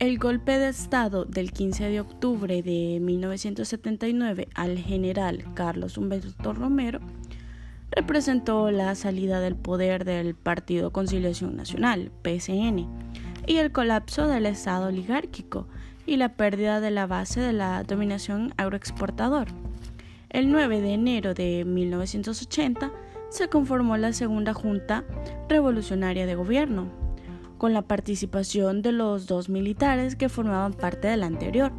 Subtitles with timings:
[0.00, 7.00] El golpe de Estado del 15 de octubre de 1979 al general Carlos Humberto Romero
[7.90, 12.88] representó la salida del poder del Partido Conciliación Nacional, PSN,
[13.46, 15.68] y el colapso del Estado oligárquico
[16.06, 19.48] y la pérdida de la base de la dominación agroexportador.
[20.30, 22.90] El 9 de enero de 1980
[23.28, 25.04] se conformó la segunda Junta
[25.50, 27.09] Revolucionaria de Gobierno,
[27.60, 31.72] con la participación de los dos militares que formaban parte de la anterior,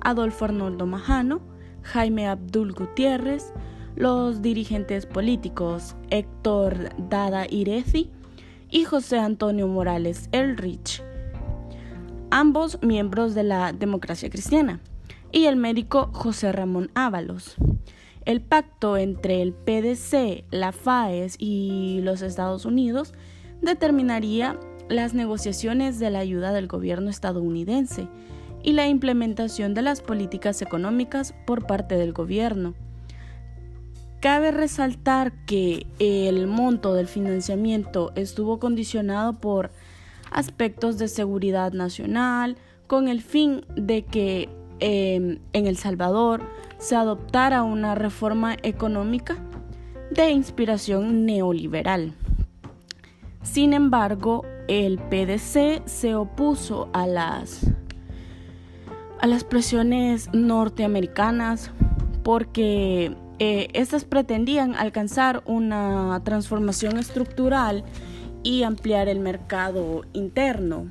[0.00, 1.40] Adolfo Arnoldo Majano,
[1.82, 3.52] Jaime Abdul Gutiérrez,
[3.94, 8.10] los dirigentes políticos Héctor Dada Irezi
[8.70, 11.00] y José Antonio Morales Elrich,
[12.32, 14.80] ambos miembros de la democracia cristiana,
[15.30, 17.54] y el médico José Ramón Ábalos.
[18.24, 23.14] El pacto entre el PDC, la FAES y los Estados Unidos
[23.62, 28.08] determinaría las negociaciones de la ayuda del gobierno estadounidense
[28.62, 32.74] y la implementación de las políticas económicas por parte del gobierno.
[34.20, 39.70] Cabe resaltar que el monto del financiamiento estuvo condicionado por
[40.30, 44.48] aspectos de seguridad nacional con el fin de que
[44.80, 46.42] eh, en El Salvador
[46.78, 49.36] se adoptara una reforma económica
[50.10, 52.14] de inspiración neoliberal.
[53.42, 57.66] Sin embargo, el PDC se opuso a las,
[59.20, 61.70] a las presiones norteamericanas
[62.22, 67.84] porque eh, estas pretendían alcanzar una transformación estructural
[68.42, 70.90] y ampliar el mercado interno.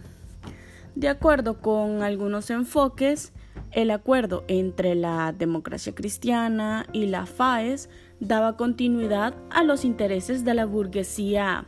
[0.96, 3.34] De acuerdo con algunos enfoques,
[3.72, 10.54] el acuerdo entre la democracia cristiana y la FAES daba continuidad a los intereses de
[10.54, 11.66] la burguesía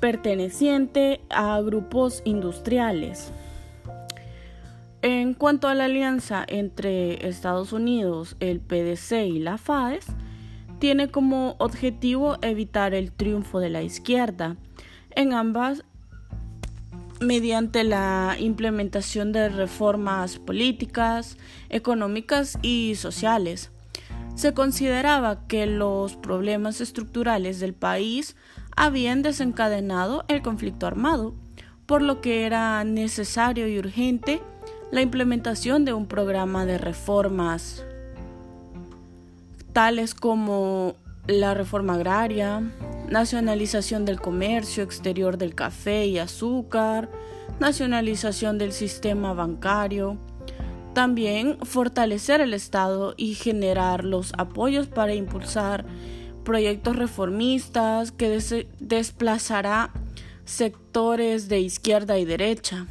[0.00, 3.32] perteneciente a grupos industriales.
[5.02, 10.06] En cuanto a la alianza entre Estados Unidos, el PDC y la FAES,
[10.78, 14.56] tiene como objetivo evitar el triunfo de la izquierda
[15.10, 15.84] en ambas
[17.20, 21.36] mediante la implementación de reformas políticas,
[21.68, 23.70] económicas y sociales.
[24.34, 28.36] Se consideraba que los problemas estructurales del país
[28.78, 31.34] habían desencadenado el conflicto armado,
[31.84, 34.40] por lo que era necesario y urgente
[34.92, 37.84] la implementación de un programa de reformas
[39.72, 40.94] tales como
[41.26, 42.62] la reforma agraria,
[43.08, 47.10] nacionalización del comercio exterior del café y azúcar,
[47.60, 50.16] nacionalización del sistema bancario,
[50.94, 55.84] también fortalecer el Estado y generar los apoyos para impulsar
[56.44, 58.40] proyectos reformistas que
[58.80, 59.90] desplazará
[60.44, 62.86] sectores de izquierda y derecha.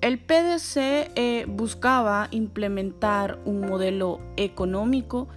[0.00, 0.76] El PDC
[1.16, 5.28] eh, buscaba implementar un modelo económico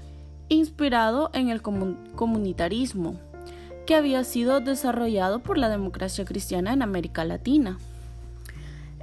[0.48, 3.20] inspirado en el comunitarismo,
[3.86, 7.80] que había sido desarrollado por la democracia cristiana en América Latina.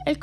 [0.04, 0.18] El,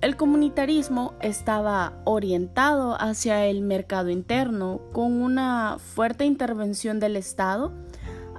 [0.00, 7.72] el comunitarismo estaba orientado hacia el mercado interno con una fuerte intervención del Estado,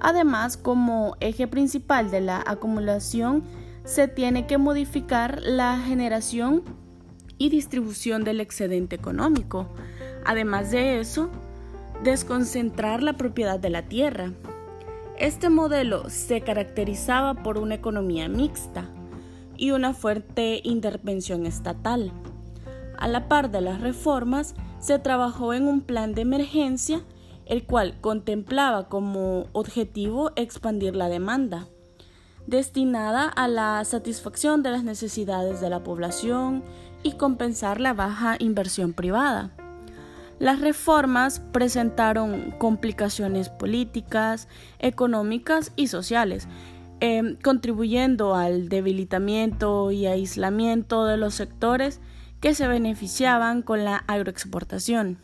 [0.00, 3.44] además como eje principal de la acumulación
[3.84, 6.64] se tiene que modificar la generación
[7.38, 9.68] y distribución del excedente económico.
[10.24, 11.30] Además de eso,
[12.02, 14.32] desconcentrar la propiedad de la tierra.
[15.16, 18.88] Este modelo se caracterizaba por una economía mixta
[19.62, 22.10] y una fuerte intervención estatal.
[22.98, 27.04] A la par de las reformas, se trabajó en un plan de emergencia,
[27.46, 31.68] el cual contemplaba como objetivo expandir la demanda,
[32.48, 36.64] destinada a la satisfacción de las necesidades de la población
[37.04, 39.52] y compensar la baja inversión privada.
[40.40, 44.48] Las reformas presentaron complicaciones políticas,
[44.80, 46.48] económicas y sociales,
[47.04, 52.00] em, contribuyendo al debilitamiento y aislamiento de los sectores
[52.40, 55.18] que se beneficiaban con la agroexportación.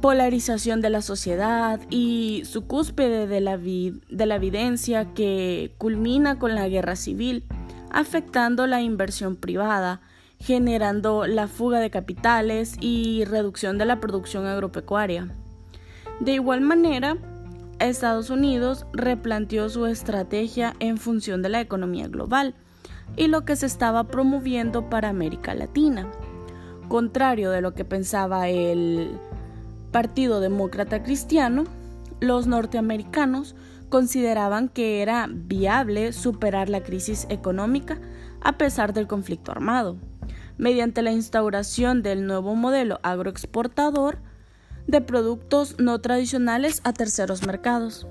[0.00, 6.54] Polarización de la sociedad y su cúspide de la, de la evidencia que culmina con
[6.54, 7.42] la guerra civil,
[7.90, 10.02] afectando la inversión privada,
[10.38, 15.34] generando la fuga de capitales y reducción de la producción agropecuaria.
[16.20, 17.16] De igual manera,
[17.88, 22.54] Estados Unidos replanteó su estrategia en función de la economía global
[23.16, 26.10] y lo que se estaba promoviendo para América Latina.
[26.88, 29.18] Contrario de lo que pensaba el
[29.90, 31.64] Partido Demócrata Cristiano,
[32.20, 33.54] los norteamericanos
[33.88, 37.98] consideraban que era viable superar la crisis económica
[38.40, 39.96] a pesar del conflicto armado,
[40.56, 44.18] mediante la instauración del nuevo modelo agroexportador
[44.86, 48.06] de productos no tradicionales a terceros mercados.